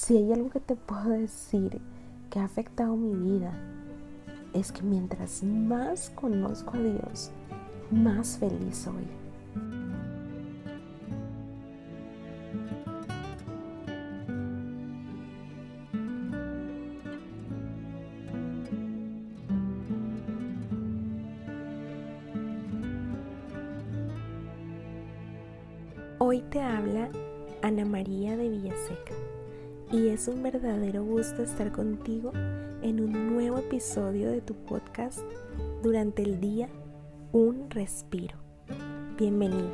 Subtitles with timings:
[0.00, 1.78] si hay algo que te puedo decir
[2.30, 3.52] que ha afectado mi vida,
[4.54, 7.30] es que mientras más conozco a Dios,
[7.90, 9.06] más feliz soy.
[26.18, 27.10] Hoy te habla
[27.60, 29.29] Ana María de Villaseca
[29.92, 32.32] y es un verdadero gusto estar contigo
[32.80, 35.18] en un nuevo episodio de tu podcast
[35.82, 36.68] durante el día
[37.32, 38.36] Un Respiro.
[39.18, 39.68] Bienvenido.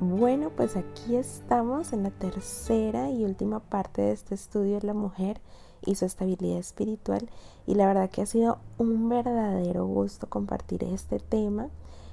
[0.00, 4.94] Bueno, pues aquí estamos en la tercera y última parte de este estudio de la
[4.94, 5.40] mujer
[5.86, 7.30] y su estabilidad espiritual
[7.68, 11.68] y la verdad que ha sido un verdadero gusto compartir este tema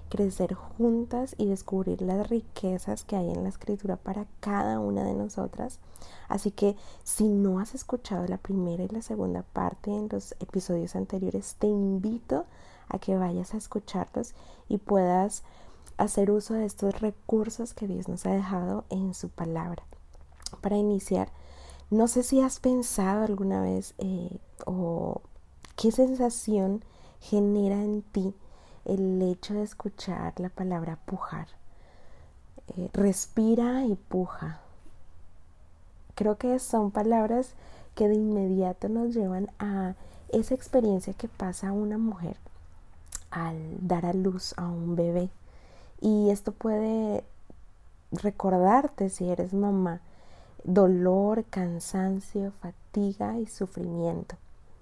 [0.09, 5.13] crecer juntas y descubrir las riquezas que hay en la escritura para cada una de
[5.13, 5.79] nosotras.
[6.27, 10.95] Así que si no has escuchado la primera y la segunda parte en los episodios
[10.95, 12.45] anteriores, te invito
[12.89, 14.33] a que vayas a escucharlos
[14.69, 15.43] y puedas
[15.97, 19.83] hacer uso de estos recursos que Dios nos ha dejado en su palabra.
[20.61, 21.29] Para iniciar,
[21.89, 25.21] no sé si has pensado alguna vez eh, o
[25.75, 26.83] qué sensación
[27.19, 28.33] genera en ti
[28.85, 31.47] el hecho de escuchar la palabra pujar.
[32.77, 34.59] Eh, respira y puja.
[36.15, 37.53] Creo que son palabras
[37.93, 39.95] que de inmediato nos llevan a
[40.29, 42.37] esa experiencia que pasa una mujer
[43.31, 45.29] al dar a luz a un bebé.
[46.01, 47.23] Y esto puede
[48.11, 50.01] recordarte si eres mamá
[50.65, 54.35] dolor, cansancio, fatiga y sufrimiento.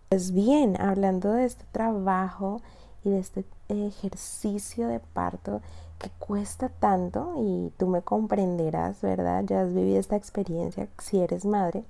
[0.09, 2.61] Pues bien, hablando de este trabajo
[3.03, 5.61] y de este ejercicio de parto
[5.99, 9.43] que cuesta tanto y tú me comprenderás, ¿verdad?
[9.45, 11.83] Ya has vivido esta experiencia si eres madre.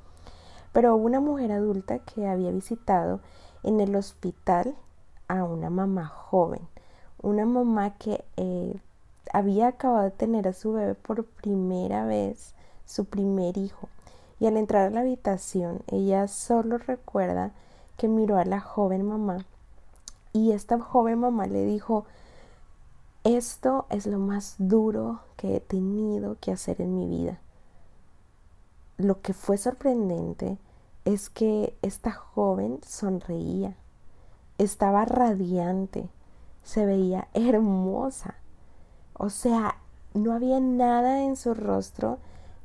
[0.72, 3.19] Pero una mujer adulta que había visitado
[3.63, 4.75] en el hospital
[5.28, 6.62] a una mamá joven,
[7.22, 8.75] una mamá que eh,
[9.31, 12.53] había acabado de tener a su bebé por primera vez,
[12.85, 13.88] su primer hijo.
[14.40, 17.51] Y al entrar a la habitación, ella solo recuerda
[17.97, 19.45] que miró a la joven mamá
[20.33, 22.05] y esta joven mamá le dijo,
[23.23, 27.39] esto es lo más duro que he tenido que hacer en mi vida.
[28.97, 30.57] Lo que fue sorprendente
[31.05, 33.75] es que esta joven sonreía,
[34.57, 36.09] estaba radiante,
[36.63, 38.35] se veía hermosa.
[39.13, 39.77] O sea,
[40.13, 42.17] no había nada en su rostro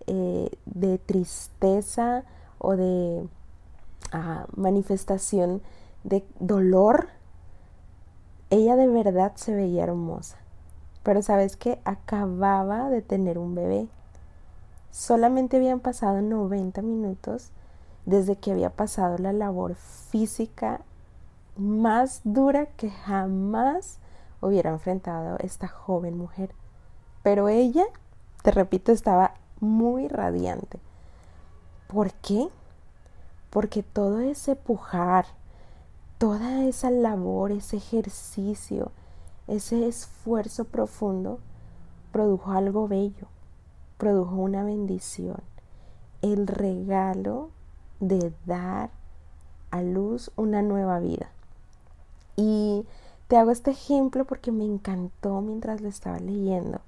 [0.06, 2.24] eh, de tristeza
[2.58, 3.28] o de
[4.12, 5.60] ah, manifestación
[6.04, 7.08] de dolor
[8.50, 10.36] ella de verdad se veía hermosa,
[11.02, 13.88] pero sabes que acababa de tener un bebé.
[14.90, 17.50] Solamente habían pasado 90 minutos
[18.06, 20.80] desde que había pasado la labor física
[21.58, 23.98] más dura que jamás
[24.40, 26.54] hubiera enfrentado esta joven mujer.
[27.22, 27.84] Pero ella,
[28.42, 30.78] te repito, estaba muy radiante.
[31.88, 32.48] ¿Por qué?
[33.50, 35.26] Porque todo ese pujar,
[36.18, 38.90] toda esa labor, ese ejercicio,
[39.46, 41.38] ese esfuerzo profundo
[42.10, 43.28] produjo algo bello,
[43.96, 45.40] produjo una bendición,
[46.20, 47.50] el regalo
[48.00, 48.90] de dar
[49.70, 51.30] a luz una nueva vida.
[52.36, 52.84] Y
[53.28, 56.80] te hago este ejemplo porque me encantó mientras lo estaba leyendo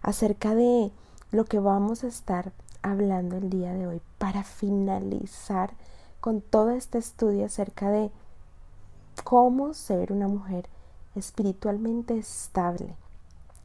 [0.00, 0.90] acerca de
[1.30, 2.52] lo que vamos a estar
[2.82, 5.72] hablando el día de hoy para finalizar
[6.20, 8.10] con todo este estudio acerca de
[9.24, 10.68] cómo ser una mujer
[11.14, 12.94] espiritualmente estable.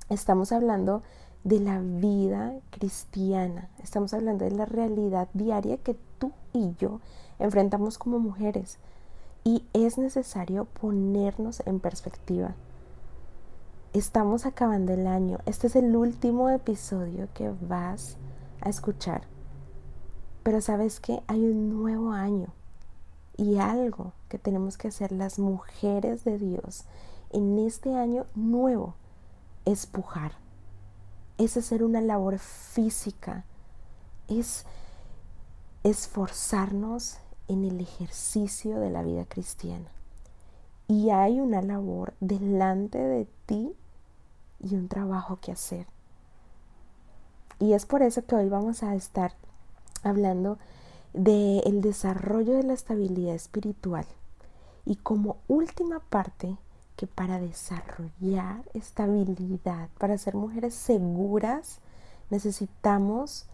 [0.09, 1.03] Estamos hablando
[1.43, 6.99] de la vida cristiana, estamos hablando de la realidad diaria que tú y yo
[7.39, 8.79] enfrentamos como mujeres
[9.43, 12.55] y es necesario ponernos en perspectiva.
[13.93, 18.17] Estamos acabando el año, este es el último episodio que vas
[18.61, 19.21] a escuchar,
[20.43, 22.47] pero sabes que hay un nuevo año
[23.37, 26.85] y algo que tenemos que hacer las mujeres de Dios
[27.29, 28.95] en este año nuevo
[29.65, 30.33] es pujar,
[31.37, 33.45] es hacer una labor física,
[34.27, 34.65] es
[35.83, 37.17] esforzarnos
[37.47, 39.89] en el ejercicio de la vida cristiana.
[40.87, 43.75] Y hay una labor delante de ti
[44.59, 45.85] y un trabajo que hacer.
[47.59, 49.33] Y es por eso que hoy vamos a estar
[50.03, 50.57] hablando
[51.17, 54.05] del el desarrollo de la estabilidad espiritual.
[54.85, 56.57] Y como última parte,
[56.95, 61.79] que para desarrollar estabilidad, para ser mujeres seguras,
[62.29, 63.45] necesitamos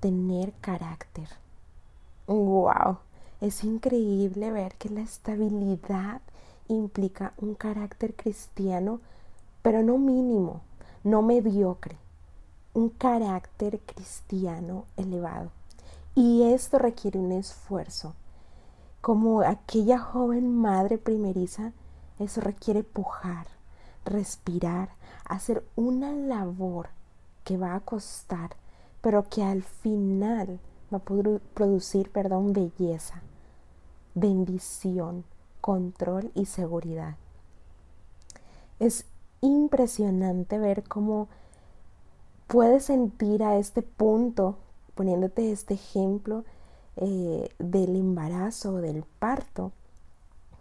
[0.00, 1.28] tener carácter.
[2.26, 2.98] ¡Wow!
[3.40, 6.20] Es increíble ver que la estabilidad
[6.68, 9.00] implica un carácter cristiano,
[9.62, 10.60] pero no mínimo,
[11.02, 11.96] no mediocre,
[12.74, 15.50] un carácter cristiano elevado.
[16.14, 18.14] Y esto requiere un esfuerzo.
[19.00, 21.72] Como aquella joven madre primeriza,
[22.18, 23.46] eso requiere pujar,
[24.04, 24.90] respirar,
[25.24, 26.90] hacer una labor
[27.44, 28.56] que va a costar,
[29.00, 30.60] pero que al final
[30.92, 33.22] va a producir, perdón, belleza,
[34.14, 35.24] bendición,
[35.60, 37.16] control y seguridad.
[38.78, 39.06] Es
[39.40, 41.28] impresionante ver cómo
[42.46, 44.56] puedes sentir a este punto,
[44.94, 46.44] poniéndote este ejemplo
[46.96, 49.72] eh, del embarazo del parto,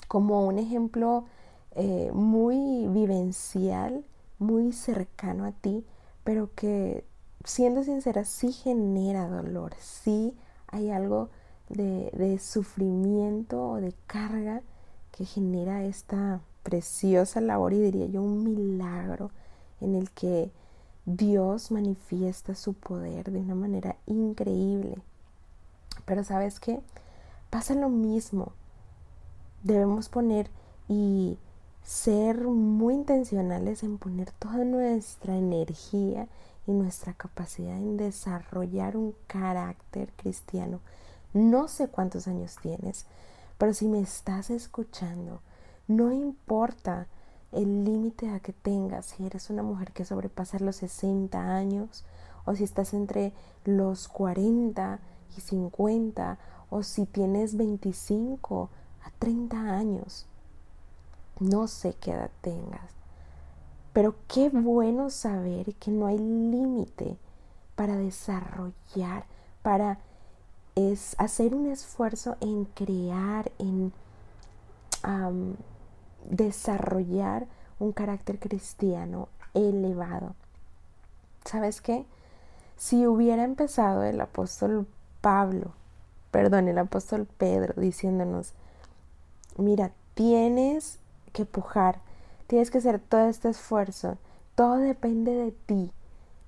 [0.07, 1.25] como un ejemplo
[1.71, 4.03] eh, muy vivencial,
[4.39, 5.85] muy cercano a ti,
[6.23, 7.05] pero que
[7.43, 10.35] siendo sincera sí genera dolor, sí
[10.67, 11.29] hay algo
[11.69, 14.61] de, de sufrimiento o de carga
[15.11, 19.31] que genera esta preciosa labor y diría yo un milagro
[19.81, 20.51] en el que
[21.05, 24.97] Dios manifiesta su poder de una manera increíble.
[26.05, 26.79] Pero sabes qué?
[27.49, 28.53] Pasa lo mismo.
[29.63, 30.49] Debemos poner
[30.87, 31.37] y
[31.83, 36.27] ser muy intencionales en poner toda nuestra energía
[36.67, 40.79] y nuestra capacidad en desarrollar un carácter cristiano.
[41.33, 43.05] No sé cuántos años tienes,
[43.57, 45.41] pero si me estás escuchando,
[45.87, 47.07] no importa
[47.51, 52.05] el límite a que tengas, si eres una mujer que sobrepasa los 60 años,
[52.45, 53.33] o si estás entre
[53.65, 54.99] los 40
[55.37, 56.37] y 50,
[56.69, 58.69] o si tienes 25
[59.03, 60.25] a 30 años.
[61.39, 62.91] No sé qué edad tengas,
[63.93, 67.17] pero qué bueno saber que no hay límite
[67.75, 69.25] para desarrollar,
[69.61, 69.99] para
[70.75, 73.91] es hacer un esfuerzo en crear, en
[76.29, 77.47] desarrollar
[77.79, 80.35] un carácter cristiano elevado.
[81.45, 82.05] ¿Sabes qué?
[82.77, 84.87] Si hubiera empezado el apóstol
[85.21, 85.71] Pablo,
[86.31, 88.53] perdón, el apóstol Pedro diciéndonos,
[89.57, 90.99] mira, tienes
[91.33, 91.99] que pujar,
[92.47, 94.17] tienes que hacer todo este esfuerzo,
[94.55, 95.91] todo depende de ti,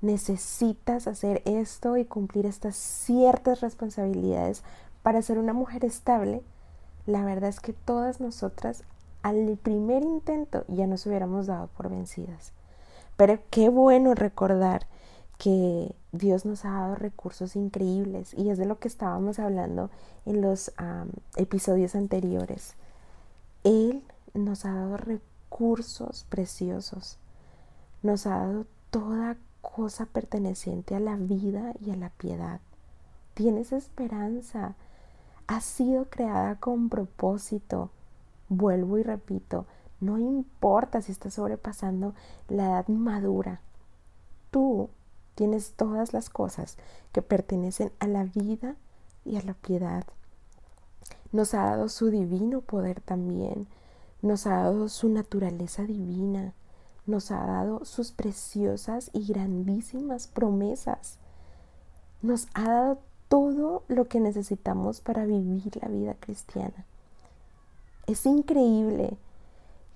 [0.02, 4.64] necesitas hacer esto y cumplir estas ciertas responsabilidades
[5.02, 6.42] para ser una mujer estable,
[7.06, 8.84] la verdad es que todas nosotras
[9.24, 12.52] al primer intento ya nos hubiéramos dado por vencidas.
[13.18, 14.86] Pero qué bueno recordar
[15.38, 19.90] que Dios nos ha dado recursos increíbles y es de lo que estábamos hablando
[20.26, 20.72] en los
[21.36, 22.76] episodios anteriores.
[23.64, 24.04] Él
[24.34, 27.18] nos ha dado recursos preciosos,
[28.04, 32.60] nos ha dado toda cosa perteneciente a la vida y a la piedad.
[33.34, 34.76] Tienes esperanza,
[35.48, 37.90] has sido creada con propósito
[38.50, 39.66] Vuelvo y repito,
[40.00, 42.14] no importa si estás sobrepasando
[42.50, 43.62] la edad madura,
[44.52, 44.90] tú
[45.36, 46.78] tienes todas las cosas
[47.12, 48.76] que pertenecen a la vida
[49.26, 50.06] y a la piedad.
[51.32, 53.68] Nos ha dado su divino poder también,
[54.22, 56.54] nos ha dado su naturaleza divina,
[57.06, 61.18] nos ha dado sus preciosas y grandísimas promesas,
[62.22, 66.86] nos ha dado todo lo que necesitamos para vivir la vida cristiana.
[68.06, 69.18] Es increíble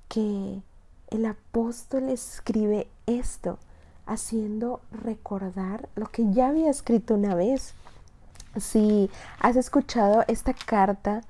[0.08, 0.62] que
[1.10, 3.60] el apóstol escribe esto
[4.06, 7.74] haciendo recordar lo que ya había escrito una vez.
[8.56, 9.10] Si
[9.40, 11.22] has escuchado esta carta,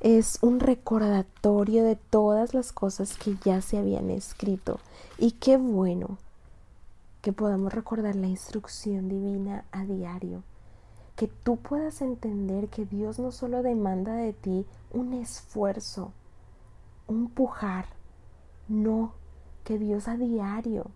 [0.00, 4.80] es un recordatorio de todas las cosas que ya se habían escrito.
[5.16, 6.18] Y qué bueno
[7.22, 10.42] que podamos recordar la instrucción divina a diario.
[11.18, 16.12] Que tú puedas entender que Dios no solo demanda de ti un esfuerzo,
[17.08, 17.86] un pujar,
[18.68, 19.14] no,
[19.64, 20.92] que Dios a diario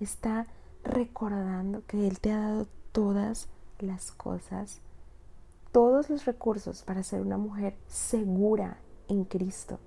[0.00, 0.46] está
[0.82, 4.80] recordando que Él te ha dado todas las cosas,
[5.72, 8.78] todos los recursos para ser una mujer segura
[9.08, 9.78] en Cristo.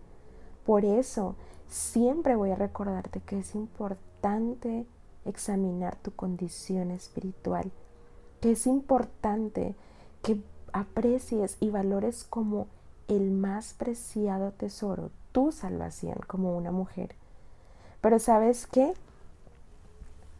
[0.68, 1.36] Por eso
[1.68, 4.86] siempre voy a recordarte que es importante
[5.26, 7.72] examinar tu condición espiritual,
[8.42, 9.76] que es importante
[10.22, 10.42] que
[10.74, 12.68] aprecies y valores como
[13.08, 17.16] el más preciado tesoro tu salvación como una mujer.
[18.02, 18.94] Pero sabes qué?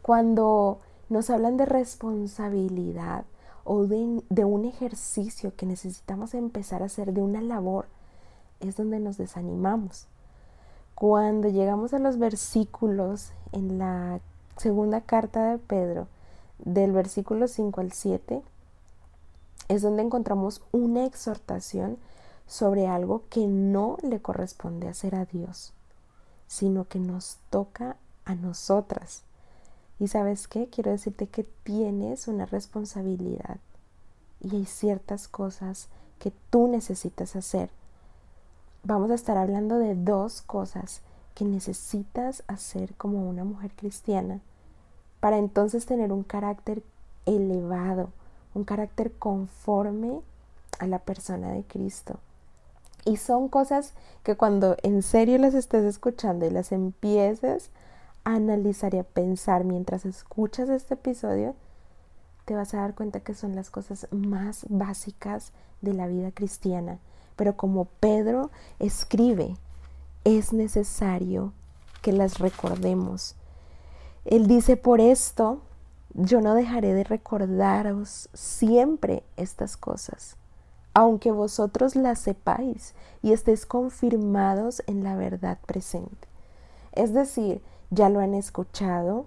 [0.02, 3.24] Cuando nos hablan de responsabilidad
[3.64, 7.86] o de, de, un ejercicio que necesitamos empezar a hacer, de una labor,
[8.60, 10.06] es donde nos desanimamos.
[10.94, 14.20] cuando llegamos a los versículos en la
[14.58, 16.08] segunda carta de Pedro,
[16.64, 18.42] del versículo 5 al 7,
[19.68, 21.98] es donde encontramos una exhortación
[22.46, 25.72] sobre algo que no le corresponde hacer a Dios,
[26.48, 29.22] sino que nos toca a nosotras.
[30.00, 30.68] Y sabes qué?
[30.68, 33.58] Quiero decirte que tienes una responsabilidad
[34.40, 35.88] y hay ciertas cosas
[36.18, 37.70] que tú necesitas hacer.
[38.82, 41.02] Vamos a estar hablando de dos cosas
[41.34, 44.40] que necesitas hacer como una mujer cristiana
[45.20, 46.82] para entonces tener un carácter
[47.26, 48.10] elevado,
[48.54, 50.20] un carácter conforme
[50.78, 52.18] a la persona de Cristo.
[53.04, 57.70] Y son cosas que cuando en serio las estés escuchando y las empieces
[58.24, 61.54] a analizar y a pensar mientras escuchas este episodio,
[62.44, 66.98] te vas a dar cuenta que son las cosas más básicas de la vida cristiana.
[67.36, 69.56] Pero como Pedro escribe,
[70.24, 71.52] es necesario
[72.02, 73.34] que las recordemos.
[74.24, 75.60] Él dice, por esto
[76.14, 80.36] yo no dejaré de recordaros siempre estas cosas,
[80.92, 86.28] aunque vosotros las sepáis y estéis confirmados en la verdad presente.
[86.92, 89.26] Es decir, ya lo han escuchado,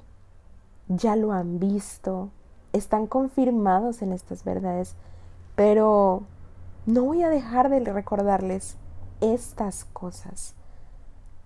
[0.88, 2.30] ya lo han visto,
[2.74, 4.96] están confirmados en estas verdades,
[5.56, 6.24] pero
[6.86, 8.76] no voy a dejar de recordarles
[9.22, 10.54] estas cosas.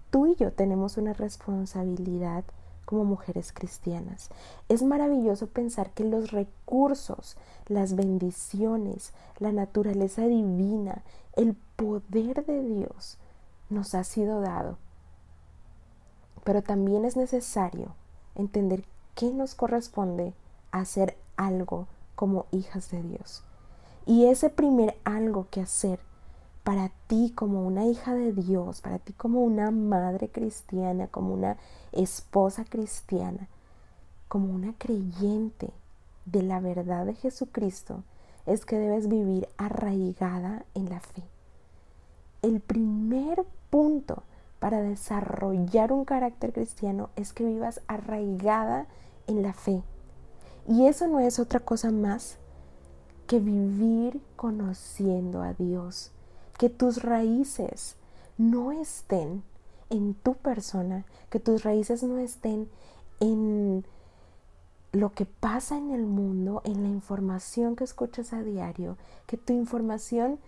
[0.09, 2.43] Tú y yo tenemos una responsabilidad
[2.87, 4.29] como mujeres cristianas.
[4.69, 7.35] Es maravilloso pensar que los recursos,
[7.67, 11.03] las bendiciones, la naturaleza divina,
[11.35, 13.17] el poder de Dios
[13.69, 14.77] nos ha sido dado.
[16.45, 17.93] Pero también es necesario
[18.35, 20.33] entender qué nos corresponde
[20.71, 23.43] hacer algo como hijas de Dios.
[24.05, 25.99] Y ese primer algo que hacer
[26.67, 31.55] para ti como una hija de Dios, para ti como una madre cristiana, como una
[31.93, 33.47] esposa cristiana,
[34.27, 35.71] como una creyente
[36.25, 38.03] de la verdad de Jesucristo,
[38.45, 41.23] es que debes vivir arraigada en la fe.
[42.41, 44.23] El primer punto
[44.59, 48.87] para desarrollar un carácter cristiano es que vivas arraigada
[49.27, 49.83] en la fe.
[50.67, 52.39] Y eso no es otra cosa más
[53.25, 56.11] que vivir conociendo a Dios,
[56.57, 57.95] que tus raíces
[58.37, 59.43] no estén
[59.89, 62.69] en tu persona, que tus raíces no estén
[63.19, 63.85] en
[64.91, 69.53] lo que pasa en el mundo, en la información que escuchas a diario, que tu
[69.53, 70.39] información,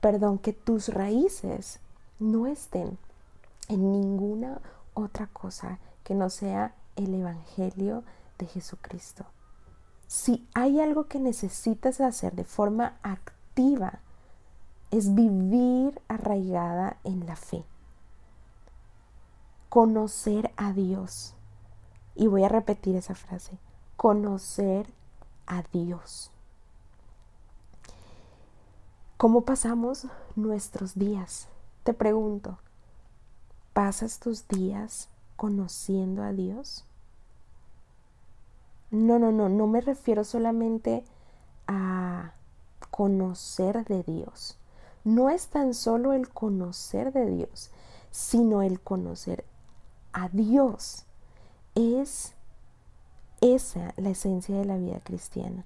[0.00, 1.80] perdón, que tus raíces
[2.18, 2.98] no estén
[3.68, 4.60] en ninguna
[4.94, 8.02] otra cosa que no sea el Evangelio
[8.38, 9.24] de Jesucristo.
[10.06, 14.00] Si hay algo que necesitas hacer de forma activa,
[14.90, 17.64] es vivir arraigada en la fe.
[19.68, 21.34] Conocer a Dios.
[22.14, 23.58] Y voy a repetir esa frase.
[23.96, 24.86] Conocer
[25.46, 26.30] a Dios.
[29.16, 31.48] ¿Cómo pasamos nuestros días?
[31.82, 32.58] Te pregunto,
[33.72, 36.84] ¿pasas tus días conociendo a Dios?
[38.90, 41.04] No, no, no, no me refiero solamente
[41.66, 42.32] a
[42.90, 44.57] conocer de Dios
[45.08, 47.70] no es tan solo el conocer de Dios,
[48.10, 49.44] sino el conocer
[50.12, 51.06] a Dios.
[51.74, 52.34] Es
[53.40, 55.64] esa la esencia de la vida cristiana.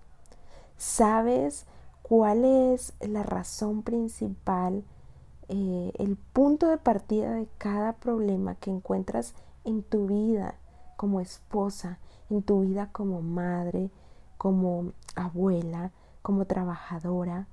[0.77, 1.67] ¿Sabes
[2.03, 4.85] cuál es la razón principal,
[5.49, 9.35] eh, el punto de partida de cada problema que encuentras
[9.65, 10.55] en tu vida
[10.97, 11.99] como esposa,
[12.31, 13.91] en tu vida como madre,
[14.39, 15.91] como abuela,
[16.23, 17.49] como trabajadora?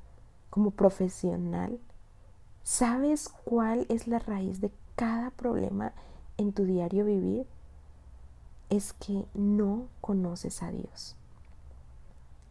[0.49, 1.79] Como profesional,
[2.63, 5.93] ¿sabes cuál es la raíz de cada problema
[6.37, 7.45] en tu diario vivir?
[8.69, 11.15] Es que no conoces a Dios.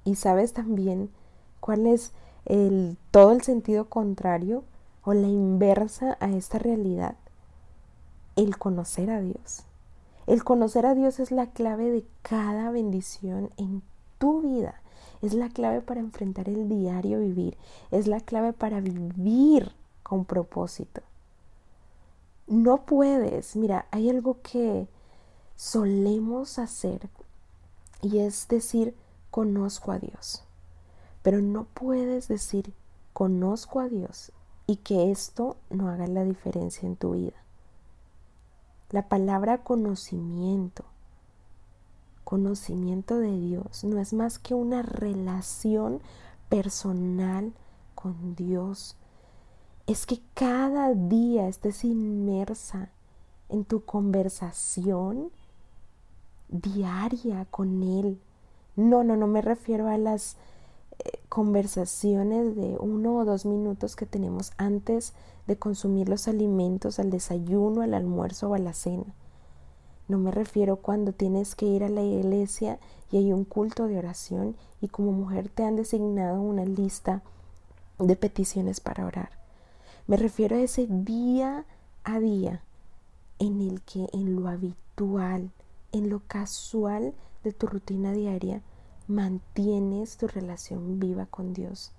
[0.05, 1.11] Y sabes también
[1.61, 2.13] cuál es
[2.45, 4.65] el, todo el sentido contrario
[5.05, 7.17] o la inversa a esta realidad.
[8.37, 9.65] El conocer a Dios.
[10.27, 13.83] El conocer a Dios es la clave de cada bendición en
[14.19, 14.81] tu vida
[15.23, 17.57] es la clave para enfrentar el diario vivir,
[17.91, 19.73] es la clave para vivir
[20.03, 21.03] con propósito.
[22.47, 24.89] No puedes, mira, hay algo que
[25.57, 27.09] solemos hacer
[28.01, 28.95] y es decir,
[29.31, 30.45] conozco a Dios.
[31.23, 32.73] Pero no puedes decir,
[33.13, 34.33] conozco a Dios
[34.67, 37.37] y que esto no haga la diferencia en tu vida.
[38.91, 40.85] La palabra conocimiento
[42.29, 46.03] conocimiento de Dios no es más que una relación
[46.51, 47.55] personal
[47.95, 48.97] con Dios.
[49.87, 52.91] Es que cada día estés inmersa
[53.49, 55.31] en tu conversación
[56.51, 58.21] diaria con Él.
[58.77, 60.37] No, no, no me refiero a las
[60.99, 65.15] eh, conversaciones de uno o dos minutos que tenemos antes
[65.47, 69.15] de consumir los alimentos, al desayuno, al almuerzo o a la cena.
[70.09, 72.79] No me refiero cuando tienes que ir a la iglesia
[73.13, 77.23] y hay un culto de oración y como mujer te han designado una lista
[77.99, 79.31] de peticiones para orar.
[80.07, 81.67] Me refiero a ese día
[82.05, 82.63] a día
[83.39, 85.51] en el que en lo habitual,
[85.93, 87.13] en lo casual
[87.45, 88.63] de tu rutina diaria,
[89.07, 91.93] mantienes tu relación viva con Dios.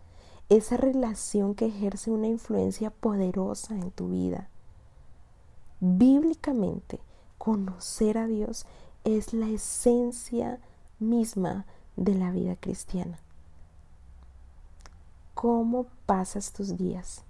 [0.50, 4.50] Esa relación que ejerce una influencia poderosa en tu vida.
[5.80, 7.00] Bíblicamente,
[7.40, 8.68] conocer a Dios
[9.04, 10.60] es la esencia
[11.00, 11.66] misma
[11.96, 13.18] de la vida cristiana.
[15.34, 17.24] ¿Cómo pasas tus días?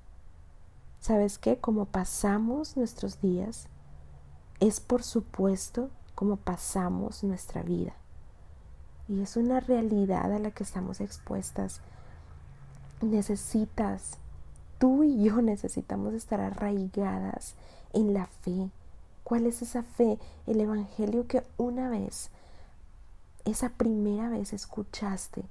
[1.00, 1.58] ¿Sabes qué?
[1.58, 3.68] Como pasamos nuestros días,
[4.60, 7.94] es por supuesto como pasamos nuestra vida.
[9.08, 11.82] Y es una realidad a la que estamos expuestas.
[13.02, 14.18] Necesitas,
[14.78, 17.56] tú y yo necesitamos estar arraigadas
[17.94, 18.70] en la fe.
[19.30, 20.18] ¿Cuál es esa fe?
[20.48, 22.32] El Evangelio que una vez,
[23.46, 25.44] esa primera vez escuchaste,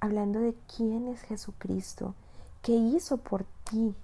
[0.00, 2.14] hablando de quién es Jesucristo,
[2.62, 3.94] qué hizo por ti,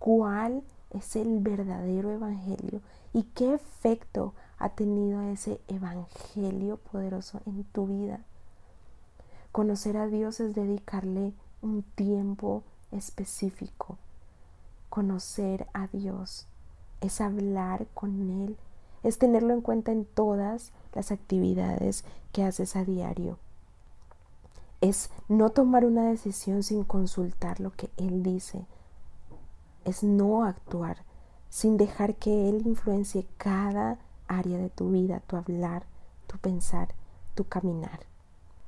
[0.00, 2.80] cuál es el verdadero Evangelio
[3.12, 8.24] y qué efecto ha tenido ese Evangelio poderoso en tu vida.
[9.52, 13.98] Conocer a Dios es dedicarle un tiempo específico.
[14.88, 16.48] Conocer a Dios
[17.02, 18.56] es hablar con Él,
[19.02, 23.38] es tenerlo en cuenta en todas las actividades que haces a diario.
[24.80, 28.66] Es no tomar una decisión sin consultar lo que Él dice,
[29.84, 31.04] es no actuar
[31.50, 35.84] sin dejar que Él influencie cada área de tu vida, tu hablar,
[36.26, 36.94] tu pensar,
[37.34, 38.00] tu caminar.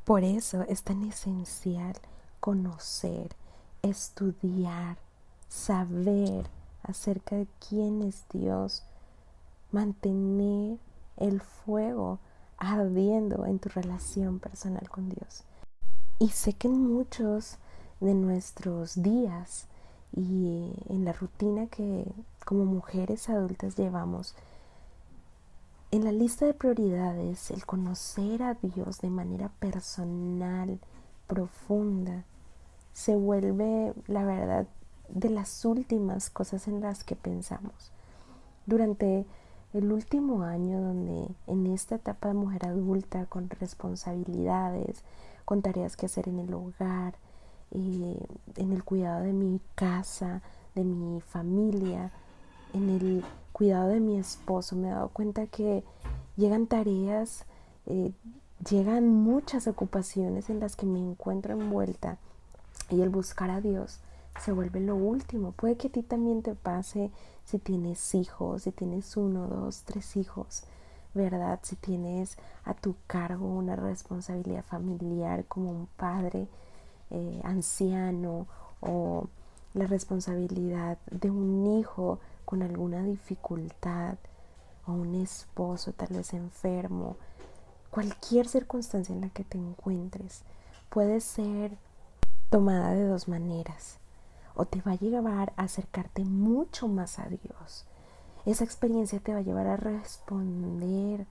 [0.04, 1.94] Por eso es tan esencial
[2.40, 3.34] conocer,
[3.80, 4.98] estudiar,
[5.48, 6.50] saber
[6.84, 8.84] acerca de quién es Dios,
[9.72, 10.78] mantener
[11.16, 12.18] el fuego
[12.56, 15.44] ardiendo en tu relación personal con Dios.
[16.18, 17.58] Y sé que en muchos
[18.00, 19.66] de nuestros días
[20.12, 22.06] y en la rutina que
[22.44, 24.34] como mujeres adultas llevamos,
[25.90, 30.78] en la lista de prioridades el conocer a Dios de manera personal,
[31.26, 32.24] profunda,
[32.92, 34.66] se vuelve, la verdad,
[35.08, 37.92] de las últimas cosas en las que pensamos.
[38.66, 39.26] Durante
[39.72, 45.02] el último año donde en esta etapa de mujer adulta con responsabilidades,
[45.44, 47.14] con tareas que hacer en el hogar,
[47.72, 50.42] eh, en el cuidado de mi casa,
[50.74, 52.12] de mi familia,
[52.72, 54.76] en el cuidado de mi esposo.
[54.76, 55.82] Me he dado cuenta que
[56.36, 57.44] llegan tareas,
[57.86, 58.12] eh,
[58.68, 62.18] llegan muchas ocupaciones en las que me encuentro envuelta
[62.90, 64.00] y el buscar a Dios
[64.40, 65.52] se vuelve lo último.
[65.52, 67.10] Puede que a ti también te pase
[67.44, 70.64] si tienes hijos, si tienes uno, dos, tres hijos,
[71.14, 71.60] ¿verdad?
[71.62, 76.48] Si tienes a tu cargo una responsabilidad familiar como un padre,
[77.10, 78.46] eh, anciano
[78.80, 79.28] o
[79.74, 84.16] la responsabilidad de un hijo con alguna dificultad
[84.86, 87.16] o un esposo tal vez enfermo,
[87.90, 90.42] cualquier circunstancia en la que te encuentres
[90.90, 91.76] puede ser
[92.50, 93.98] tomada de dos maneras
[94.54, 97.84] o te va a llevar a acercarte mucho más a Dios.
[98.46, 101.26] Esa experiencia te va a llevar a responder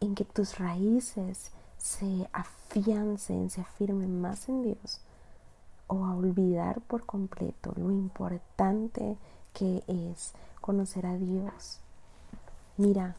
[0.00, 5.00] en que tus raíces se afiancen, se afirmen más en Dios
[5.86, 9.16] o a olvidar por completo lo importante
[9.52, 11.80] que es conocer a Dios.
[12.76, 13.16] Mira,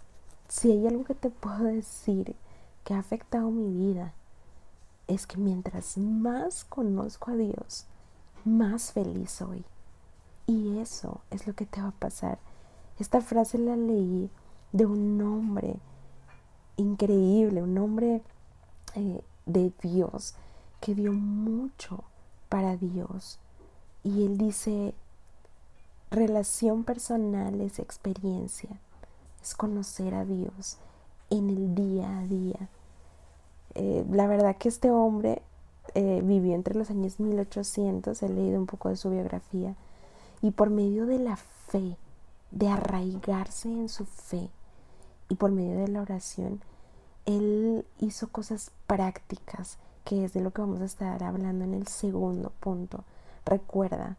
[0.48, 2.36] si hay algo que te puedo decir
[2.84, 4.14] que ha afectado mi vida,
[5.08, 7.86] es que mientras más conozco a Dios,
[8.46, 9.64] más feliz soy.
[10.48, 12.40] Y eso es lo que te va a pasar.
[13.00, 14.30] Esta frase la leí
[14.72, 15.76] de un hombre
[16.78, 18.22] increíble, un hombre
[18.96, 20.36] eh, de Dios,
[20.80, 22.04] que dio mucho
[22.50, 23.40] para Dios.
[24.04, 24.94] Y él dice,
[26.10, 28.70] relación personal es experiencia,
[29.42, 30.78] es conocer a Dios
[31.30, 32.70] en el día a día.
[33.76, 35.42] Eh, la verdad que este hombre
[35.96, 39.76] eh, vivió entre los años 1800, he leído un poco de su biografía,
[40.42, 41.98] y por medio de la fe,
[42.52, 44.50] de arraigarse en su fe,
[45.30, 46.62] y por medio de la oración,
[47.26, 51.88] él hizo cosas prácticas, que es de lo que vamos a estar hablando en el
[51.88, 53.04] segundo punto.
[53.46, 54.18] Recuerda,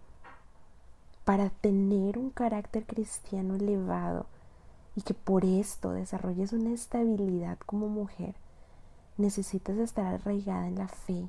[1.25, 4.27] para tener un carácter cristiano elevado
[4.97, 8.35] y que por esto desarrolles una estabilidad como mujer,
[9.19, 11.29] necesitas estar arraigada en la fe.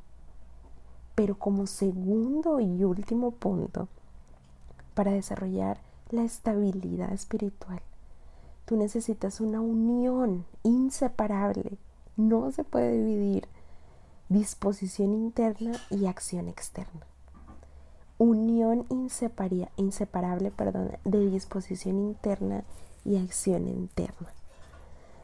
[1.16, 3.88] Pero como segundo y último punto,
[4.94, 7.82] para desarrollar la estabilidad espiritual,
[8.66, 11.78] tú necesitas una unión inseparable.
[12.16, 13.48] No se puede dividir
[14.30, 17.06] disposición interna y acción externa.
[18.18, 22.64] Unión inseparable perdón, de disposición interna
[23.06, 24.30] y acción interna.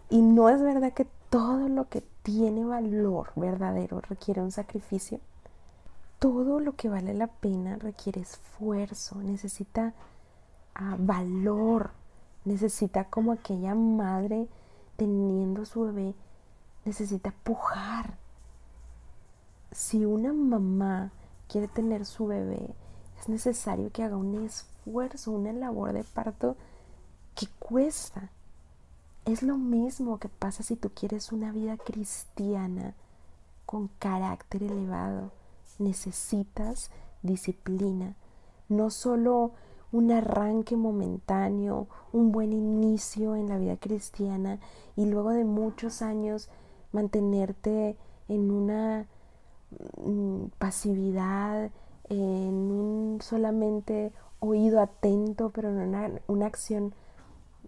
[0.09, 5.19] Y no es verdad que todo lo que tiene valor verdadero requiere un sacrificio.
[6.19, 9.93] Todo lo que vale la pena requiere esfuerzo, necesita
[10.75, 11.91] ah, valor,
[12.43, 14.49] necesita como aquella madre
[14.97, 16.13] teniendo su bebé,
[16.83, 18.17] necesita pujar.
[19.71, 21.11] Si una mamá
[21.47, 22.75] quiere tener su bebé,
[23.19, 26.57] es necesario que haga un esfuerzo, una labor de parto
[27.35, 28.29] que cuesta.
[29.23, 32.93] Es lo mismo que pasa si tú quieres una vida cristiana
[33.65, 35.31] con carácter elevado.
[35.79, 36.91] Necesitas
[37.23, 38.15] disciplina,
[38.67, 39.51] no solo
[39.91, 44.59] un arranque momentáneo, un buen inicio en la vida cristiana
[44.95, 46.49] y luego de muchos años
[46.91, 49.07] mantenerte en una
[50.05, 51.71] mm, pasividad,
[52.09, 56.93] en un solamente oído atento, pero en una, una acción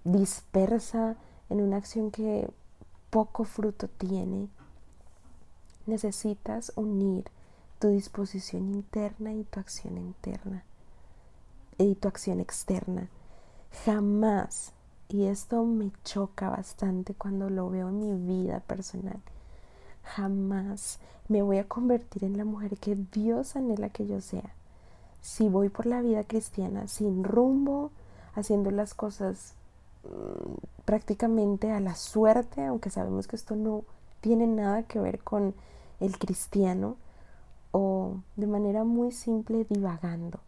[0.04, 1.16] dispersa,
[1.50, 2.50] en una acción que
[3.10, 4.48] poco fruto tiene.
[5.86, 7.26] Necesitas unir
[7.82, 10.64] tu disposición interna y tu acción interna
[11.80, 13.10] y tu acción externa.
[13.86, 14.74] Jamás,
[15.10, 19.20] y esto me choca bastante cuando lo veo en mi vida personal,
[20.04, 24.54] jamás me voy a convertir en la mujer que Dios anhela que yo sea.
[25.22, 27.90] Si voy por la vida cristiana sin rumbo,
[28.36, 29.56] haciendo las cosas
[30.04, 30.54] mm,
[30.86, 33.86] prácticamente a la suerte, aunque sabemos que esto no
[34.20, 35.56] tiene nada que ver con
[36.00, 36.98] el cristiano,
[37.72, 40.40] o de manera muy simple divagando.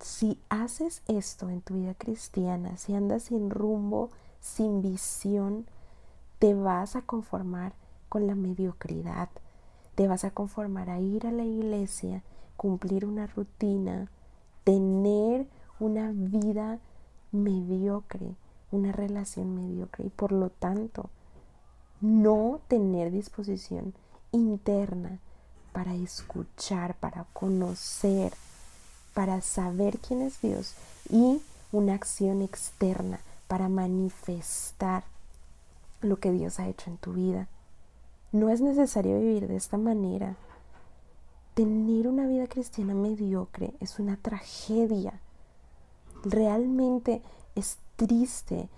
[0.00, 5.66] Si haces esto en tu vida cristiana, si andas sin rumbo, sin visión,
[6.38, 7.72] te vas a conformar
[8.08, 9.28] con la mediocridad,
[9.94, 12.22] te vas a conformar a ir a la iglesia,
[12.56, 14.10] cumplir una rutina,
[14.64, 15.46] tener
[15.78, 16.78] una vida
[17.30, 18.34] mediocre,
[18.70, 21.10] una relación mediocre y por lo tanto
[22.00, 23.94] no tener disposición
[24.32, 25.20] interna
[25.72, 28.32] para escuchar, para conocer,
[29.14, 30.74] para saber quién es Dios
[31.10, 31.40] y
[31.72, 35.04] una acción externa para manifestar
[36.00, 37.48] lo que Dios ha hecho en tu vida.
[38.32, 40.36] No es necesario vivir de esta manera.
[41.54, 45.20] Tener una vida cristiana mediocre es una tragedia.
[46.24, 47.20] Realmente
[47.54, 48.68] es triste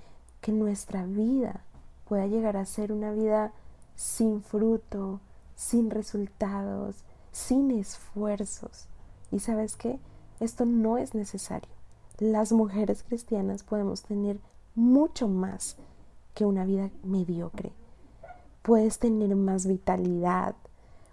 [0.40, 1.61] que nuestra vida
[2.09, 3.52] pueda llegar a ser una vida
[3.96, 5.20] sin fruto,
[5.54, 8.86] sin resultados, sin esfuerzos.
[9.30, 9.98] ¿Y sabes qué?
[10.40, 11.70] Esto no es necesario.
[12.18, 14.38] Las mujeres cristianas podemos tener
[14.74, 15.76] mucho más
[16.34, 17.72] que una vida mediocre.
[18.62, 20.54] Puedes tener más vitalidad,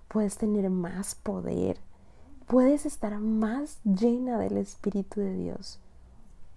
[0.07, 1.77] puedes tener más poder,
[2.47, 5.79] puedes estar más llena del Espíritu de Dios.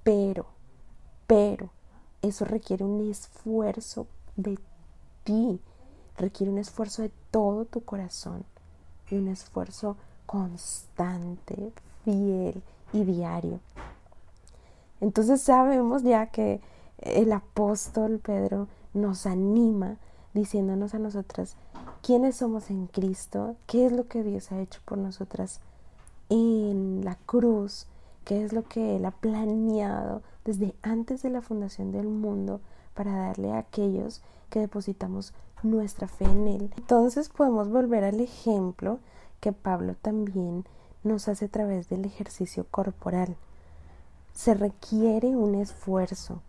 [0.03, 0.47] Pero,
[1.27, 1.71] pero,
[2.23, 4.59] eso requiere un esfuerzo de
[5.25, 5.61] ti,
[6.17, 8.45] requiere un esfuerzo de todo tu corazón
[9.11, 9.97] y un esfuerzo
[10.27, 11.73] constante,
[12.05, 13.61] fiel y diario.
[15.01, 16.61] Entonces sabemos ya que
[16.99, 19.97] el apóstol Pedro nos anima
[20.33, 21.57] diciéndonos a nosotras
[22.03, 25.61] quiénes somos en Cristo, qué es lo que Dios ha hecho por nosotras
[26.29, 27.87] en la cruz,
[28.25, 32.61] qué es lo que Él ha planeado desde antes de la fundación del mundo
[32.95, 35.33] para darle a aquellos que depositamos
[35.65, 36.73] nuestra fe en Él.
[36.77, 38.99] Entonces podemos volver al ejemplo
[39.41, 40.65] que Pablo también
[41.03, 43.37] nos hace a través del ejercicio corporal.
[44.33, 46.41] Se requiere un esfuerzo,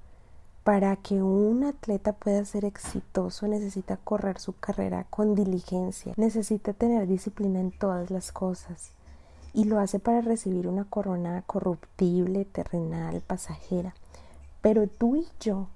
[0.65, 7.05] para que un atleta pueda ser exitoso necesita correr su carrera con diligencia, necesita tener
[7.05, 8.89] disciplina en todas las cosas
[9.53, 13.93] y lo hace para recibir una corona corruptible, terrenal, pasajera.
[14.61, 15.67] Pero tú y yo,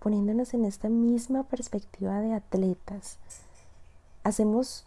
[0.00, 3.18] poniéndonos en esta misma perspectiva de atletas,
[4.24, 4.84] hacemos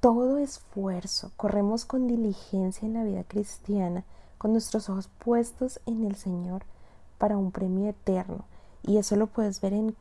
[0.00, 4.04] todo esfuerzo, corremos con diligencia en la vida cristiana,
[4.36, 6.62] con nuestros ojos puestos en el Señor
[7.18, 8.44] para un premio eterno
[8.82, 9.94] y eso lo puedes ver en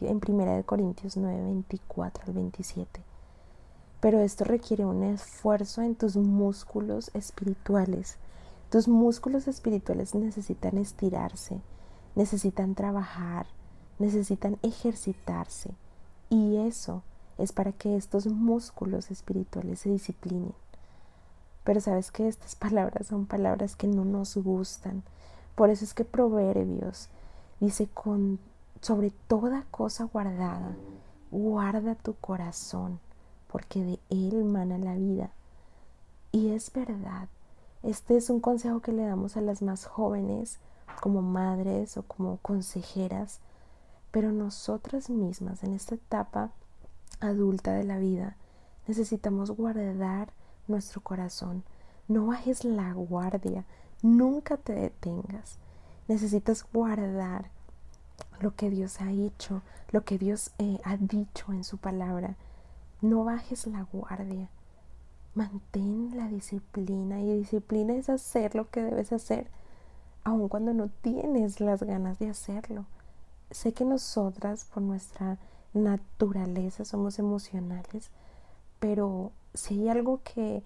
[0.00, 3.02] en Primera de Corintios 9, 24 al 27.
[4.00, 8.16] Pero esto requiere un esfuerzo en tus músculos espirituales.
[8.70, 11.60] Tus músculos espirituales necesitan estirarse,
[12.14, 13.46] necesitan trabajar,
[14.00, 15.70] necesitan ejercitarse.
[16.28, 17.02] Y eso
[17.38, 20.54] es para que estos músculos espirituales se disciplinen.
[21.64, 25.02] Pero sabes que estas palabras son palabras que no nos gustan.
[25.54, 27.08] Por eso es que Proverbios
[27.60, 28.38] dice con
[28.80, 30.74] sobre toda cosa guardada,
[31.30, 32.98] guarda tu corazón,
[33.46, 35.30] porque de él mana la vida.
[36.32, 37.28] Y es verdad,
[37.82, 40.58] este es un consejo que le damos a las más jóvenes,
[41.00, 43.40] como madres o como consejeras,
[44.10, 46.50] pero nosotras mismas en esta etapa
[47.20, 48.36] adulta de la vida
[48.86, 50.32] necesitamos guardar
[50.66, 51.64] nuestro corazón.
[52.08, 53.64] No bajes la guardia,
[54.02, 55.58] nunca te detengas.
[56.08, 57.50] Necesitas guardar
[58.40, 62.36] lo que Dios ha hecho, lo que Dios eh, ha dicho en su palabra.
[63.00, 64.48] No bajes la guardia.
[65.34, 69.46] Mantén la disciplina y disciplina es hacer lo que debes hacer,
[70.24, 72.86] aun cuando no tienes las ganas de hacerlo.
[73.50, 75.38] Sé que nosotras, por nuestra
[75.74, 78.10] naturaleza, somos emocionales,
[78.78, 80.62] pero si hay algo que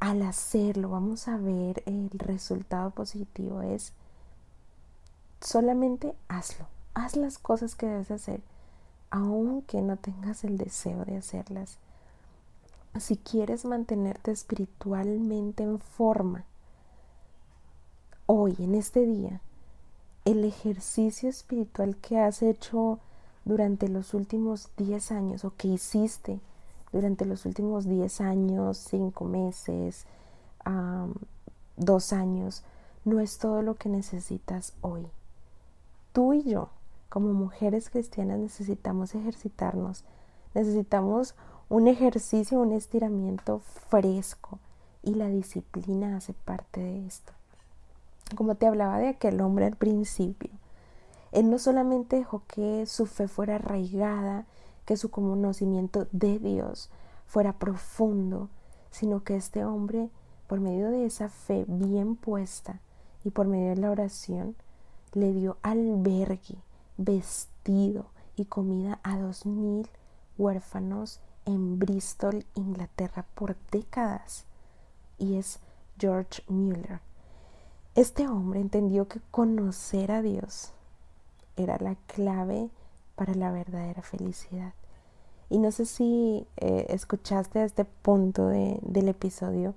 [0.00, 3.92] al hacerlo vamos a ver el resultado positivo es
[5.40, 8.40] solamente hazlo, haz las cosas que debes hacer,
[9.10, 11.78] aunque no tengas el deseo de hacerlas.
[12.98, 16.44] Si quieres mantenerte espiritualmente en forma,
[18.26, 19.40] hoy, en este día,
[20.30, 22.98] el ejercicio espiritual que has hecho
[23.46, 26.38] durante los últimos 10 años o que hiciste
[26.92, 30.04] durante los últimos 10 años, 5 meses,
[31.76, 32.62] 2 años,
[33.06, 35.06] no es todo lo que necesitas hoy.
[36.12, 36.68] Tú y yo,
[37.08, 40.04] como mujeres cristianas, necesitamos ejercitarnos,
[40.52, 41.36] necesitamos
[41.70, 44.58] un ejercicio, un estiramiento fresco
[45.02, 47.32] y la disciplina hace parte de esto.
[48.36, 50.50] Como te hablaba de aquel hombre al principio,
[51.32, 54.46] él no solamente dejó que su fe fuera arraigada,
[54.84, 56.90] que su conocimiento de Dios
[57.26, 58.48] fuera profundo,
[58.90, 60.10] sino que este hombre,
[60.46, 62.80] por medio de esa fe bien puesta
[63.24, 64.56] y por medio de la oración,
[65.12, 66.56] le dio albergue,
[66.96, 69.88] vestido y comida a dos mil
[70.38, 74.44] huérfanos en Bristol, Inglaterra, por décadas.
[75.18, 75.60] Y es
[75.98, 77.07] George Mueller.
[77.98, 80.70] Este hombre entendió que conocer a Dios
[81.56, 82.70] era la clave
[83.16, 84.72] para la verdadera felicidad.
[85.50, 89.74] Y no sé si eh, escuchaste este punto del episodio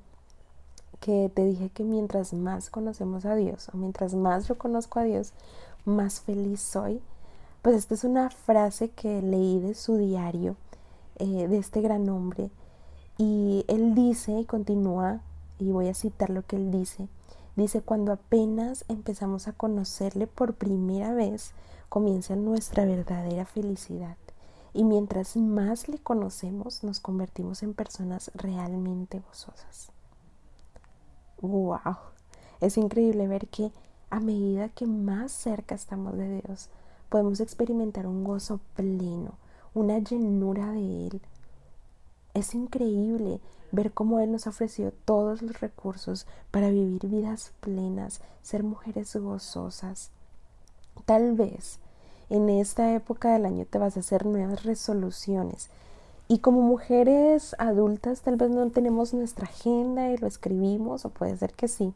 [1.00, 5.04] que te dije que mientras más conocemos a Dios o mientras más yo conozco a
[5.04, 5.34] Dios,
[5.86, 7.02] más feliz soy.
[7.64, 10.56] Pues esta es una frase que leí de su diario
[11.18, 12.52] eh, de este gran hombre
[13.18, 15.22] y él dice y continúa
[15.58, 17.08] y voy a citar lo que él dice.
[17.56, 21.54] Dice, cuando apenas empezamos a conocerle por primera vez,
[21.90, 24.18] comienza nuestra verdadera felicidad.
[24.74, 29.92] Y mientras más le conocemos, nos convertimos en personas realmente gozosas.
[31.42, 31.98] ¡Wow!
[32.62, 33.72] Es increíble ver que
[34.10, 36.70] a medida que más cerca estamos de Dios,
[37.10, 39.34] podemos experimentar un gozo pleno,
[39.74, 41.22] una llenura de Él.
[42.34, 43.40] Es increíble
[43.72, 49.16] ver cómo Él nos ha ofrecido todos los recursos para vivir vidas plenas, ser mujeres
[49.16, 50.12] gozosas.
[51.06, 51.80] Tal vez
[52.30, 55.70] en esta época del año te vas a hacer nuevas resoluciones.
[56.28, 61.36] Y como mujeres adultas tal vez no tenemos nuestra agenda y lo escribimos, o puede
[61.36, 61.94] ser que sí,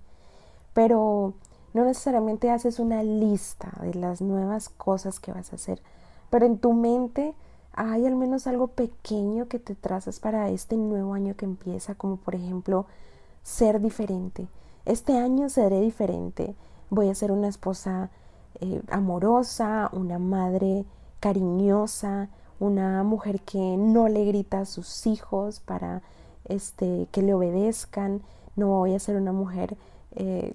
[0.73, 1.33] pero
[1.73, 5.81] no necesariamente haces una lista de las nuevas cosas que vas a hacer,
[6.29, 7.33] pero en tu mente
[7.75, 12.17] hay al menos algo pequeño que te trazas para este nuevo año que empieza, como
[12.17, 12.85] por ejemplo
[13.43, 14.47] ser diferente.
[14.85, 16.55] Este año seré diferente,
[16.89, 18.09] voy a ser una esposa
[18.61, 20.85] eh, amorosa, una madre
[21.19, 26.01] cariñosa, una mujer que no le grita a sus hijos para
[26.45, 28.21] este, que le obedezcan,
[28.55, 29.75] no voy a ser una mujer
[30.15, 30.53] eh,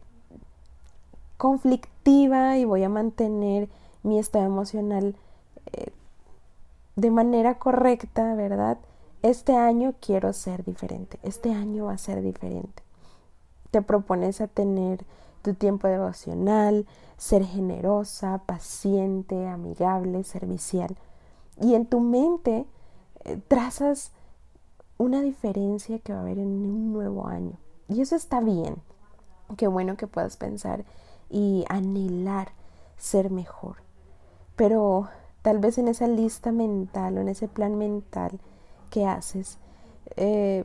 [1.36, 3.68] conflictiva y voy a mantener
[4.02, 5.14] mi estado emocional
[5.72, 5.90] eh,
[7.00, 8.76] de manera correcta, ¿verdad?
[9.22, 12.82] Este año quiero ser diferente, este año va a ser diferente.
[13.70, 15.04] Te propones a tener
[15.42, 16.86] tu tiempo devocional,
[17.16, 20.94] ser generosa, paciente, amigable, servicial.
[21.58, 22.66] Y en tu mente
[23.24, 24.12] eh, trazas
[24.98, 27.56] una diferencia que va a haber en un nuevo año.
[27.88, 28.76] Y eso está bien.
[29.56, 30.84] Qué bueno que puedas pensar
[31.30, 32.52] y anhelar
[32.98, 33.76] ser mejor.
[34.56, 35.08] Pero
[35.42, 38.40] tal vez en esa lista mental o en ese plan mental
[38.90, 39.58] que haces,
[40.16, 40.64] eh,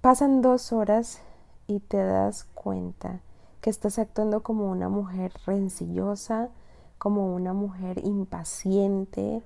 [0.00, 1.20] pasan dos horas
[1.66, 3.20] y te das cuenta
[3.60, 6.48] que estás actuando como una mujer rencillosa,
[6.96, 9.42] como una mujer impaciente,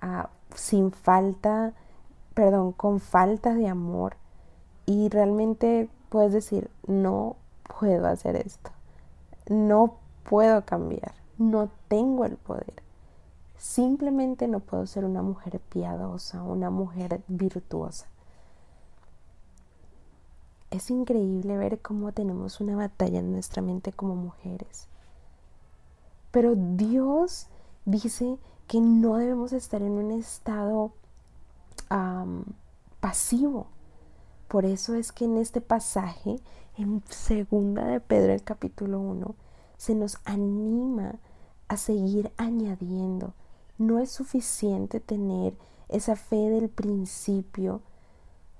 [0.00, 1.72] ah, sin falta,
[2.34, 4.16] perdón, con falta de amor.
[4.86, 7.36] Y realmente puedes decir, no
[7.78, 8.70] puedo hacer esto,
[9.48, 12.89] no puedo cambiar, no tengo el poder.
[13.60, 18.06] Simplemente no puedo ser una mujer piadosa, una mujer virtuosa.
[20.70, 24.86] Es increíble ver cómo tenemos una batalla en nuestra mente como mujeres.
[26.30, 27.48] Pero Dios
[27.84, 30.92] dice que no debemos estar en un estado
[33.00, 33.66] pasivo.
[34.48, 36.40] Por eso es que en este pasaje,
[36.78, 39.34] en segunda de Pedro, el capítulo 1,
[39.76, 41.16] se nos anima
[41.68, 43.34] a seguir añadiendo.
[43.80, 45.54] No es suficiente tener
[45.88, 47.80] esa fe del principio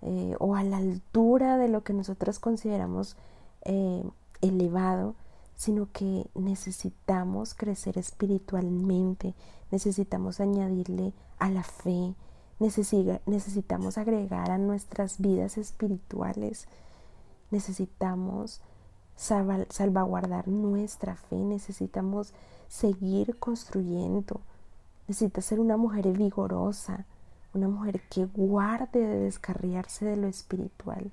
[0.01, 3.17] eh, o a la altura de lo que nosotros consideramos
[3.67, 4.03] eh,
[4.41, 5.15] elevado,
[5.57, 9.35] sino que necesitamos crecer espiritualmente,
[9.71, 12.15] necesitamos añadirle a la fe,
[12.59, 16.67] necesitamos agregar a nuestras vidas espirituales,
[17.51, 18.63] necesitamos
[19.17, 22.33] salvaguardar nuestra fe, necesitamos
[22.69, 24.41] seguir construyendo,
[25.11, 27.05] necesitas ser una mujer vigorosa,
[27.53, 31.11] una mujer que guarde de descarriarse de lo espiritual.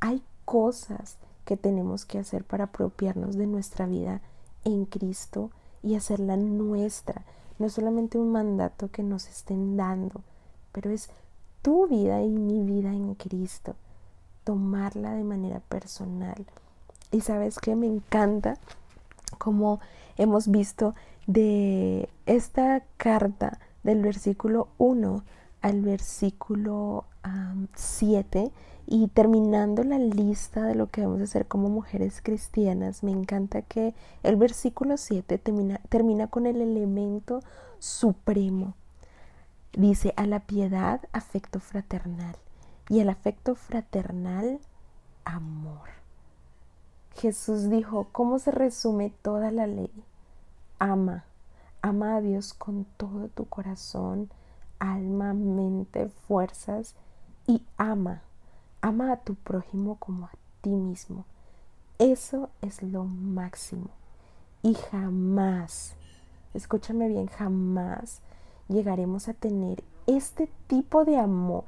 [0.00, 4.20] Hay cosas que tenemos que hacer para apropiarnos de nuestra vida
[4.64, 5.52] en Cristo
[5.84, 7.22] y hacerla nuestra.
[7.60, 10.22] No es solamente un mandato que nos estén dando,
[10.72, 11.08] pero es
[11.62, 13.76] tu vida y mi vida en Cristo.
[14.42, 16.44] Tomarla de manera personal.
[17.12, 18.56] Y sabes que me encanta
[19.38, 19.78] como
[20.16, 20.94] hemos visto
[21.26, 25.22] de esta carta del versículo 1
[25.60, 27.04] al versículo
[27.74, 28.50] 7
[28.86, 33.62] y terminando la lista de lo que vamos a hacer como mujeres cristianas, me encanta
[33.62, 37.40] que el versículo 7 termina, termina con el elemento
[37.78, 38.74] supremo.
[39.72, 42.36] Dice, a la piedad, afecto fraternal
[42.88, 44.58] y al afecto fraternal,
[45.24, 45.88] amor.
[47.14, 49.90] Jesús dijo, ¿cómo se resume toda la ley?
[50.82, 51.26] Ama
[51.84, 54.30] Ama a Dios con todo tu corazón,
[54.78, 56.94] alma, mente, fuerzas
[57.44, 58.22] y ama.
[58.80, 61.24] Ama a tu prójimo como a ti mismo.
[61.98, 63.90] Eso es lo máximo.
[64.62, 65.94] Y jamás,
[66.54, 68.20] escúchame bien, jamás
[68.68, 71.64] llegaremos a tener este tipo de amor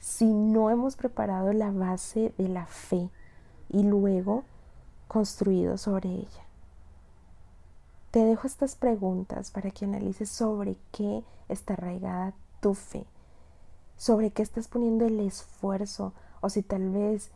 [0.00, 3.10] si no hemos preparado la base de la fe
[3.68, 4.42] y luego
[5.06, 6.49] construido sobre ella.
[8.10, 13.06] Te dejo estas preguntas para que analices sobre qué está arraigada tu fe,
[13.96, 17.30] sobre qué estás poniendo el esfuerzo o si tal vez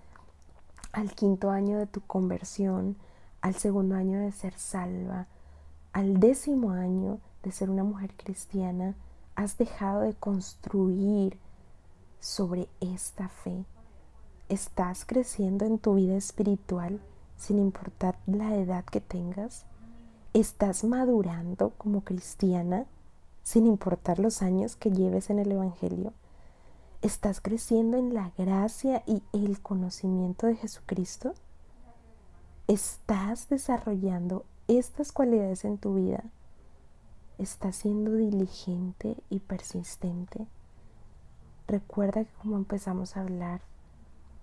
[0.92, 2.96] al quinto año de tu conversión,
[3.40, 5.28] al segundo año de ser salva,
[5.92, 8.96] al décimo año de ser una mujer cristiana,
[9.36, 11.38] has dejado de construir
[12.18, 13.64] sobre esta fe.
[14.48, 17.00] ¿Estás creciendo en tu vida espiritual
[17.36, 19.66] sin importar la edad que tengas?
[20.34, 22.86] ¿Estás madurando como cristiana
[23.44, 26.12] sin importar los años que lleves en el Evangelio?
[27.02, 31.34] ¿Estás creciendo en la gracia y el conocimiento de Jesucristo?
[32.66, 36.24] ¿Estás desarrollando estas cualidades en tu vida?
[37.38, 40.48] ¿Estás siendo diligente y persistente?
[41.68, 43.60] Recuerda que como empezamos a hablar,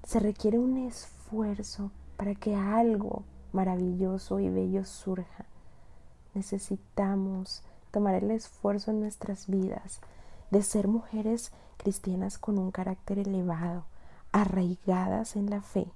[0.06, 5.51] se requiere un esfuerzo para que algo maravilloso y bello surja
[6.34, 10.02] necesitamos tomar el esfuerzo en nuestras vidas
[10.50, 13.86] de ser mujeres cristianas con un carácter elevado,
[14.32, 15.88] arraigadas en la fe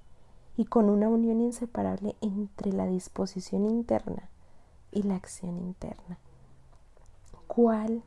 [0.57, 4.29] y con una unión inseparable entre la disposición interna
[4.91, 6.17] y la acción interna.
[7.47, 8.03] ¿Cuál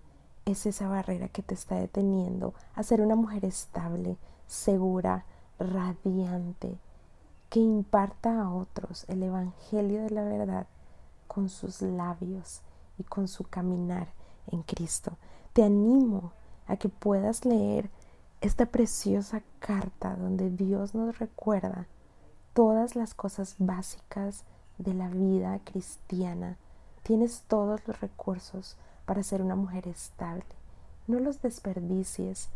[0.46, 5.24] es esa barrera que te está deteniendo a ser una mujer estable, segura,
[5.58, 6.78] radiante,
[7.50, 10.66] que imparta a otros el Evangelio de la verdad
[11.38, 12.62] con sus labios
[12.98, 14.08] y con su caminar
[14.48, 15.12] en Cristo.
[15.52, 16.32] Te animo
[16.66, 17.90] a que puedas leer
[18.40, 21.86] esta preciosa carta donde Dios nos recuerda
[22.54, 24.42] todas las cosas básicas
[24.78, 26.56] de la vida cristiana.
[27.04, 28.76] Tienes todos los recursos
[29.06, 30.42] para ser una mujer estable.
[31.06, 32.48] No los desperdicies,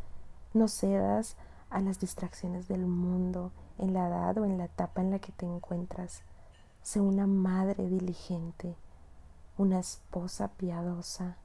[0.54, 1.36] no cedas
[1.70, 5.30] a las distracciones del mundo en la edad o en la etapa en la que
[5.30, 6.24] te encuentras.
[6.82, 8.74] Sé una madre diligente,
[9.56, 11.36] una esposa piadosa,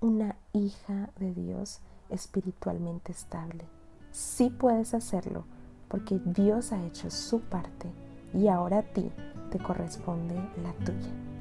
[0.00, 1.80] una hija de Dios
[2.10, 3.64] espiritualmente estable.
[4.12, 5.44] Sí puedes hacerlo
[5.88, 7.90] porque Dios ha hecho su parte
[8.34, 9.10] y ahora a ti
[9.50, 11.33] te corresponde la tuya.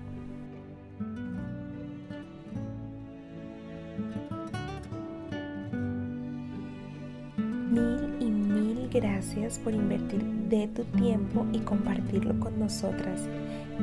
[8.93, 13.21] Gracias por invertir de tu tiempo y compartirlo con nosotras.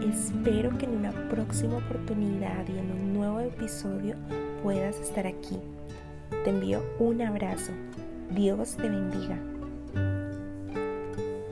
[0.08, 4.14] Espero que en una próxima oportunidad y en un nuevo episodio
[4.62, 5.58] puedas estar aquí.
[6.44, 7.72] Te envío un abrazo.
[8.30, 9.36] Dios te bendiga.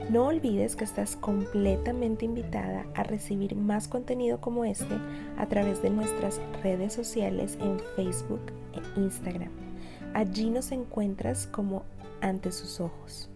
[0.09, 4.95] No olvides que estás completamente invitada a recibir más contenido como este
[5.37, 8.41] a través de nuestras redes sociales en Facebook
[8.73, 9.51] e Instagram.
[10.13, 11.83] Allí nos encuentras como
[12.21, 13.29] ante sus ojos.